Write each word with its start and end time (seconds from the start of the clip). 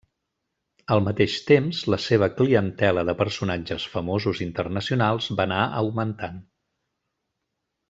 Al 0.93 1.01
mateix 1.07 1.35
temps, 1.49 1.81
la 1.93 1.99
seva 2.05 2.29
clientela 2.39 3.03
de 3.11 3.15
personatges 3.19 3.85
famosos 3.97 4.41
internacionals 4.47 5.29
va 5.43 5.47
anar 5.49 5.61
augmentant. 5.85 6.43